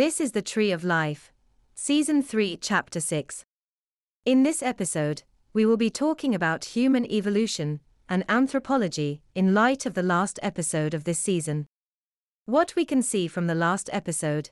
This 0.00 0.18
is 0.18 0.32
the 0.32 0.40
Tree 0.40 0.72
of 0.72 0.82
Life, 0.82 1.30
Season 1.74 2.22
3, 2.22 2.56
Chapter 2.56 3.00
6. 3.00 3.44
In 4.24 4.44
this 4.44 4.62
episode, 4.62 5.24
we 5.52 5.66
will 5.66 5.76
be 5.76 5.90
talking 5.90 6.34
about 6.34 6.64
human 6.64 7.04
evolution 7.04 7.80
and 8.08 8.24
anthropology 8.26 9.20
in 9.34 9.52
light 9.52 9.84
of 9.84 9.92
the 9.92 10.02
last 10.02 10.38
episode 10.42 10.94
of 10.94 11.04
this 11.04 11.18
season. 11.18 11.66
What 12.46 12.74
we 12.76 12.86
can 12.86 13.02
see 13.02 13.28
from 13.28 13.46
the 13.46 13.54
last 13.54 13.90
episode 13.92 14.48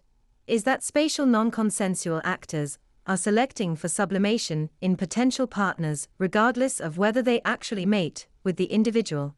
is 0.47 0.65
that 0.65 0.85
spatial 0.85 1.25
non 1.25 1.51
consensual 1.51 2.21
actors 2.25 2.79
are 3.07 3.17
selecting 3.17 3.75
for 3.75 3.89
sublimation 3.89 4.69
in 4.83 4.99
potential 4.99 5.47
partners 5.47 6.09
regardless 6.19 6.79
of 6.79 6.99
whether 6.99 7.23
they 7.23 7.41
actually 7.47 7.87
mate 7.87 8.27
with 8.45 8.59
the 8.59 8.67
individual. 8.67 9.35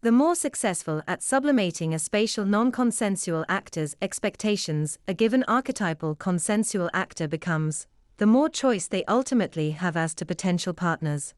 The 0.00 0.12
more 0.12 0.36
successful 0.36 1.02
at 1.08 1.24
sublimating 1.24 1.92
a 1.92 1.98
spatial 1.98 2.44
non 2.44 2.70
consensual 2.70 3.44
actor's 3.48 3.96
expectations 4.00 4.96
a 5.08 5.14
given 5.14 5.42
archetypal 5.48 6.14
consensual 6.14 6.88
actor 6.94 7.26
becomes, 7.26 7.88
the 8.18 8.26
more 8.26 8.48
choice 8.48 8.86
they 8.86 9.02
ultimately 9.06 9.72
have 9.72 9.96
as 9.96 10.14
to 10.14 10.24
potential 10.24 10.72
partners. 10.72 11.34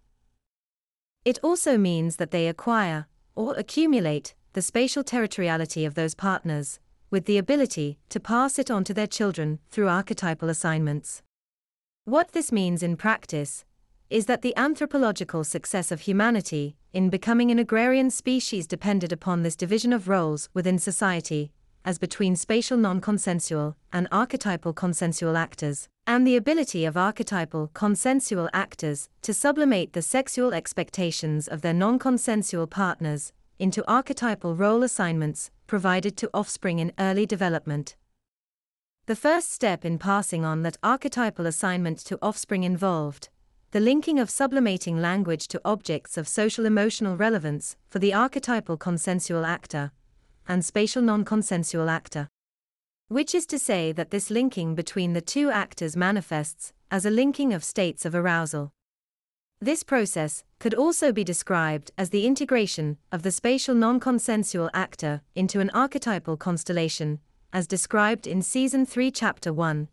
It 1.25 1.39
also 1.43 1.79
means 1.79 2.17
that 2.17 2.33
they 2.33 2.49
acquire, 2.49 3.07
or 3.35 3.55
accumulate, 3.55 4.35
the 4.53 4.61
spatial 4.61 5.03
territoriality 5.03 5.87
of 5.87 5.95
those 5.95 6.15
partners, 6.15 6.81
with 7.09 7.25
the 7.25 7.39
ability 7.39 7.99
to 8.11 8.21
pass 8.21 8.59
it 8.59 8.71
on 8.71 8.85
to 8.85 8.93
their 8.93 9.07
children 9.07 9.59
through 9.71 9.89
archetypal 9.89 10.51
assignments. 10.51 11.23
What 12.05 12.33
this 12.33 12.53
means 12.53 12.83
in 12.83 12.99
practice 12.99 13.65
is 14.11 14.27
that 14.27 14.43
the 14.43 14.57
anthropological 14.57 15.45
success 15.45 15.93
of 15.93 16.01
humanity 16.01 16.77
in 16.93 17.09
becoming 17.09 17.53
an 17.53 17.61
agrarian 17.61 18.11
species 18.11 18.67
depended 18.67 19.13
upon 19.13 19.43
this 19.43 19.55
division 19.55 19.93
of 19.93 20.09
roles 20.09 20.49
within 20.53 20.79
society, 20.79 21.53
as 21.85 21.97
between 21.97 22.35
spatial 22.35 22.77
non 22.77 23.01
consensual 23.01 23.77
and 23.93 24.09
archetypal 24.11 24.73
consensual 24.73 25.37
actors, 25.37 25.89
and 26.09 26.27
the 26.27 26.35
ability 26.35 26.85
of 26.85 26.97
archetypal 26.97 27.71
consensual 27.73 28.49
actors 28.53 29.09
to 29.23 29.33
sublimate 29.33 29.93
the 29.93 30.03
sexual 30.03 30.53
expectations 30.53 31.47
of 31.47 31.63
their 31.63 31.73
non 31.73 31.97
consensual 31.97 32.67
partners 32.67 33.33
into 33.61 33.89
archetypal 33.89 34.57
role 34.57 34.83
assignments 34.83 35.51
provided 35.69 36.17
to 36.17 36.31
offspring 36.35 36.81
in 36.81 36.93
early 36.99 37.27
development. 37.27 37.95
The 39.07 39.15
first 39.15 39.53
step 39.53 39.85
in 39.85 39.99
passing 39.99 40.45
on 40.45 40.63
that 40.63 40.79
archetypal 40.83 41.47
assignment 41.47 41.99
to 42.07 42.19
offspring 42.21 42.65
involved 42.65 43.29
the 43.73 43.81
linking 43.81 44.19
of 44.19 44.29
sublimating 44.29 45.01
language 45.01 45.47
to 45.47 45.61
objects 45.65 46.17
of 46.19 46.27
social 46.27 46.67
emotional 46.67 47.17
relevance 47.17 47.77
for 47.89 48.01
the 48.01 48.13
archetypal 48.13 48.77
consensual 48.77 49.45
actor 49.45 49.93
and 50.49 50.65
spatial 50.65 51.03
non 51.03 51.25
consensual 51.25 51.89
actor. 51.89 52.29
Which 53.07 53.33
is 53.33 53.47
to 53.47 53.61
say 53.61 53.93
that 53.93 54.11
this 54.11 54.29
linking 54.29 54.75
between 54.75 55.13
the 55.13 55.21
two 55.21 55.51
actors 55.51 55.97
manifests 55.97 56.73
as 56.91 57.07
a 57.07 57.11
linking 57.11 57.53
of 57.53 57.63
states 57.63 58.05
of 58.05 58.13
arousal. 58.13 58.73
This 59.61 59.85
process 59.85 60.43
could 60.59 60.75
also 60.75 61.13
be 61.13 61.23
described 61.23 61.93
as 61.97 62.11
the 62.11 62.27
integration 62.27 62.99
of 63.13 63.23
the 63.23 63.31
spatial 63.31 63.77
non 63.77 64.01
consensual 64.01 64.69
actor 64.75 65.23
into 65.37 65.61
an 65.61 65.71
archetypal 65.71 66.37
constellation, 66.37 67.21
as 67.53 67.69
described 67.69 68.27
in 68.27 68.43
Season 68.43 68.85
3, 68.85 69.13
Chapter 69.13 69.53
1. 69.53 69.87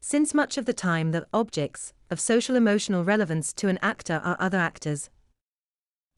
Since 0.00 0.32
much 0.32 0.56
of 0.56 0.64
the 0.64 0.72
time 0.72 1.10
the 1.10 1.26
objects 1.32 1.92
of 2.10 2.20
social 2.20 2.56
emotional 2.56 3.04
relevance 3.04 3.52
to 3.54 3.68
an 3.68 3.78
actor 3.82 4.20
are 4.24 4.36
other 4.38 4.58
actors. 4.58 5.10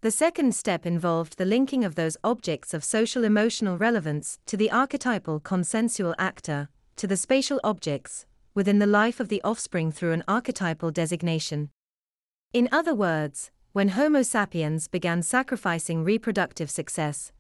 The 0.03 0.11
second 0.11 0.55
step 0.55 0.87
involved 0.87 1.37
the 1.37 1.45
linking 1.45 1.85
of 1.85 1.95
those 1.95 2.17
objects 2.25 2.73
of 2.73 2.85
social 2.85 3.25
emotional 3.25 3.77
relevance 3.77 4.39
to 4.47 4.57
the 4.57 4.71
archetypal 4.71 5.41
consensual 5.41 6.15
actor, 6.19 6.69
to 6.97 7.07
the 7.07 7.17
spatial 7.17 7.61
objects, 7.63 8.27
within 8.55 8.79
the 8.79 8.87
life 8.87 9.21
of 9.21 9.29
the 9.29 9.43
offspring 9.43 9.93
through 9.93 10.13
an 10.13 10.25
archetypal 10.27 10.91
designation. 10.91 11.71
In 12.53 12.69
other 12.73 12.95
words, 12.95 13.51
when 13.73 13.91
Homo 13.91 14.23
sapiens 14.23 14.89
began 14.89 15.23
sacrificing 15.23 16.03
reproductive 16.03 16.71
success, 16.71 17.31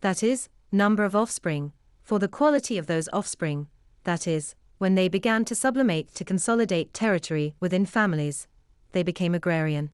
that 0.00 0.22
is, 0.22 0.48
number 0.70 1.04
of 1.04 1.16
offspring, 1.16 1.72
for 2.02 2.18
the 2.18 2.28
quality 2.28 2.78
of 2.78 2.86
those 2.86 3.08
offspring, 3.12 3.68
that 4.04 4.26
is, 4.26 4.54
when 4.80 4.94
they 4.94 5.08
began 5.08 5.44
to 5.44 5.54
sublimate 5.54 6.14
to 6.14 6.24
consolidate 6.24 6.94
territory 6.94 7.54
within 7.60 7.84
families, 7.84 8.48
they 8.92 9.02
became 9.02 9.34
agrarian. 9.34 9.90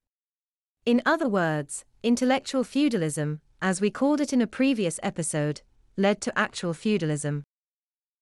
In 0.85 1.03
other 1.05 1.29
words, 1.29 1.85
intellectual 2.05 2.63
feudalism, 2.63 3.41
as 3.61 3.81
we 3.81 3.91
called 3.91 4.21
it 4.21 4.33
in 4.33 4.41
a 4.41 4.47
previous 4.47 5.01
episode, 5.03 5.63
led 5.97 6.21
to 6.21 6.39
actual 6.39 6.73
feudalism. 6.73 7.43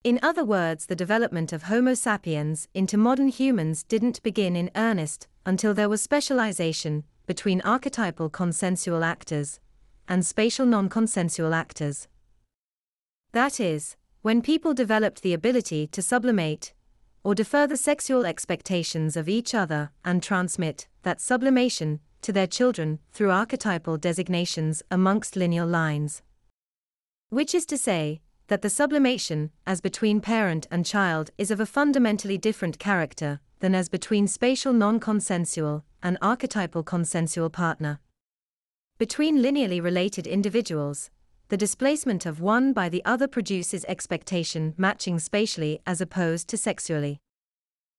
In 0.04 0.19
other 0.22 0.42
words, 0.42 0.86
the 0.86 0.97
development 0.97 1.53
of 1.53 1.64
Homo 1.64 1.92
sapiens 1.92 2.66
into 2.72 2.97
modern 2.97 3.28
humans 3.28 3.82
didn't 3.82 4.22
begin 4.22 4.56
in 4.56 4.70
earnest 4.74 5.28
until 5.44 5.74
there 5.74 5.91
was 5.91 6.00
specialization 6.00 7.04
between 7.26 7.60
archetypal 7.60 8.30
consensual 8.30 9.04
actors 9.04 9.60
and 10.08 10.24
spatial 10.24 10.64
non 10.64 10.88
consensual 10.88 11.53
actors. 11.53 12.08
That 13.32 13.60
is, 13.60 13.97
when 14.24 14.40
people 14.40 14.72
developed 14.72 15.20
the 15.20 15.34
ability 15.34 15.86
to 15.86 16.00
sublimate 16.00 16.72
or 17.24 17.34
defer 17.34 17.66
the 17.66 17.76
sexual 17.76 18.24
expectations 18.24 19.18
of 19.18 19.28
each 19.28 19.54
other 19.54 19.90
and 20.02 20.22
transmit 20.22 20.88
that 21.02 21.20
sublimation 21.20 22.00
to 22.22 22.32
their 22.32 22.46
children 22.46 22.98
through 23.12 23.30
archetypal 23.30 23.98
designations 23.98 24.82
amongst 24.90 25.36
lineal 25.36 25.66
lines. 25.66 26.22
Which 27.28 27.54
is 27.54 27.66
to 27.66 27.76
say, 27.76 28.22
that 28.46 28.62
the 28.62 28.70
sublimation, 28.70 29.50
as 29.66 29.82
between 29.82 30.22
parent 30.22 30.66
and 30.70 30.86
child, 30.86 31.30
is 31.36 31.50
of 31.50 31.60
a 31.60 31.66
fundamentally 31.66 32.38
different 32.38 32.78
character 32.78 33.41
than 33.60 33.74
as 33.74 33.91
between 33.91 34.26
spatial 34.26 34.72
non 34.72 35.00
consensual 35.00 35.84
and 36.02 36.16
archetypal 36.22 36.82
consensual 36.82 37.50
partner. 37.50 38.00
Between 38.96 39.42
linearly 39.42 39.82
related 39.82 40.26
individuals, 40.26 41.10
the 41.49 41.56
displacement 41.56 42.25
of 42.25 42.41
one 42.41 42.72
by 42.72 42.88
the 42.88 43.05
other 43.05 43.28
produces 43.28 43.84
expectation 43.87 44.75
matching 44.78 45.19
spatially 45.19 45.81
as 45.87 46.00
opposed 46.00 46.49
to 46.49 46.56
sexually. 46.56 47.21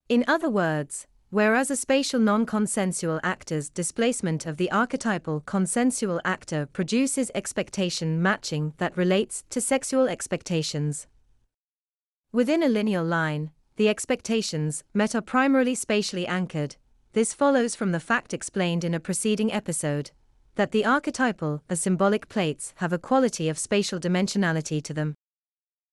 In 0.10 0.26
other 0.28 0.50
words, 0.50 1.06
whereas 1.30 1.70
a 1.70 1.76
spatial 1.76 2.20
non 2.20 2.46
consensual 2.46 3.20
actor's 3.24 3.70
displacement 3.70 4.46
of 4.46 4.58
the 4.58 4.72
archetypal 4.72 5.42
consensual 5.42 6.20
actor 6.26 6.66
produces 6.66 7.32
expectation 7.36 8.22
matching 8.22 8.74
that 8.78 8.98
relates 8.98 9.44
to 9.52 9.62
sexual 9.62 10.08
expectations. 10.08 11.08
Within 12.32 12.64
a 12.64 12.68
lineal 12.68 13.04
line, 13.04 13.52
the 13.76 13.90
expectations 13.90 14.84
met 14.94 15.14
are 15.14 15.22
primarily 15.22 15.76
spatially 15.76 16.26
anchored. 16.26 16.78
This 17.14 17.34
follows 17.34 17.76
from 17.76 17.92
the 17.92 18.00
fact 18.00 18.34
explained 18.34 18.84
in 18.84 18.94
a 18.94 19.00
preceding 19.00 19.52
episode 19.54 20.12
that 20.56 20.72
the 20.72 20.86
archetypal 20.86 21.62
or 21.70 21.76
symbolic 21.76 22.28
plates 22.28 22.74
have 22.78 22.94
a 22.94 22.98
quality 22.98 23.50
of 23.50 23.60
spatial 23.60 24.00
dimensionality 24.00 24.82
to 24.84 24.94
them. 24.94 25.16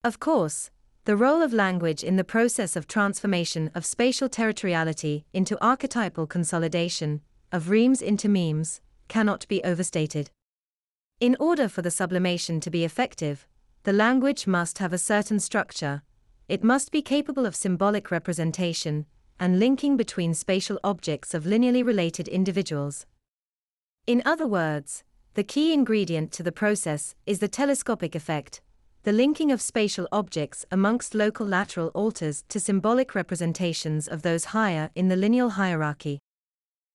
Of 0.05 0.21
course, 0.21 0.71
the 1.05 1.17
role 1.17 1.43
of 1.43 1.53
language 1.53 2.05
in 2.05 2.17
the 2.17 2.25
process 2.25 2.77
of 2.77 2.87
transformation 2.87 3.71
of 3.75 3.85
spatial 3.85 4.29
territoriality 4.29 5.25
into 5.33 5.61
archetypal 5.61 6.29
consolidation, 6.29 7.21
of 7.51 7.65
remes 7.65 8.01
into 8.01 8.29
memes, 8.29 8.81
cannot 9.09 9.47
be 9.49 9.63
overstated. 9.65 10.31
In 11.19 11.37
order 11.41 11.69
for 11.69 11.83
the 11.83 11.91
sublimation 11.91 12.61
to 12.61 12.71
be 12.71 12.85
effective, 12.85 13.47
the 13.83 13.93
language 13.93 14.47
must 14.47 14.79
have 14.79 14.93
a 14.93 14.99
certain 14.99 15.41
structure, 15.41 16.03
it 16.49 16.63
must 16.63 16.93
be 16.93 17.03
capable 17.03 17.47
of 17.47 17.57
symbolic 17.57 18.11
representation, 18.13 19.07
and 19.41 19.59
linking 19.59 19.97
between 19.97 20.35
spatial 20.35 20.79
objects 20.85 21.35
of 21.35 21.45
linearly 21.45 21.85
related 21.85 22.29
individuals. 22.29 23.07
In 24.05 24.21
other 24.25 24.49
words, 24.49 25.05
the 25.35 25.45
key 25.45 25.73
ingredient 25.73 26.33
to 26.33 26.43
the 26.43 26.51
process 26.51 27.15
is 27.25 27.39
the 27.39 27.47
telescopic 27.47 28.17
effect, 28.17 28.61
the 29.05 29.13
linking 29.13 29.53
of 29.53 29.63
spatial 29.63 30.09
objects 30.11 30.67
amongst 30.73 31.15
local 31.15 31.47
lateral 31.47 31.93
alters 31.95 32.43
to 32.49 32.59
symbolic 32.59 33.15
representations 33.15 34.09
of 34.09 34.23
those 34.23 34.47
higher 34.47 34.91
in 34.97 35.07
the 35.07 35.15
lineal 35.15 35.51
hierarchy. 35.51 36.19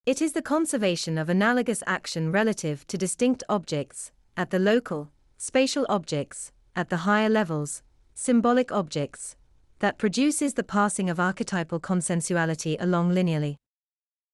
It 0.06 0.22
is 0.22 0.34
the 0.34 0.42
conservation 0.42 1.18
of 1.18 1.30
analogous 1.30 1.81
action 1.88 2.30
relative 2.30 2.86
to 2.88 2.98
distinct 2.98 3.42
objects, 3.48 4.12
at 4.36 4.50
the 4.50 4.60
local, 4.60 5.10
spatial 5.38 5.86
objects, 5.88 6.52
at 6.76 6.90
the 6.90 7.04
higher 7.08 7.30
levels, 7.30 7.84
symbolic 8.16 8.70
objects, 8.70 9.38
that 9.80 9.98
produces 9.98 10.56
the 10.56 10.64
passing 10.64 11.10
of 11.10 11.22
archetypal 11.22 11.80
consensuality 11.80 12.76
along 12.81 13.14
linearly. 13.14 13.56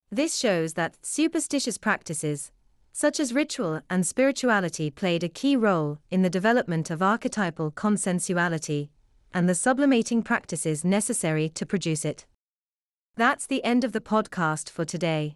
This 0.10 0.36
shows 0.40 0.74
that 0.74 0.98
superstitious 1.06 1.78
practices, 1.78 2.52
such 2.94 3.20
as 3.20 3.34
ritual 3.34 3.82
and 3.90 4.06
spirituality 4.06 4.90
played 4.92 5.24
a 5.24 5.30
key 5.30 5.56
role 5.56 5.98
in 6.12 6.22
the 6.22 6.30
development 6.30 6.92
of 6.92 7.02
archetypal 7.02 7.72
consensuality 7.72 8.90
and 9.34 9.50
the 9.50 9.56
sublimating 9.56 10.24
practices 10.24 10.86
necessary 10.86 11.50
to 11.50 11.66
produce 11.66 12.06
it. 12.06 12.26
That's 13.18 13.48
the 13.48 13.64
end 13.64 13.84
of 13.84 13.92
the 13.92 14.00
podcast 14.00 14.70
for 14.70 14.86
today. 14.86 15.36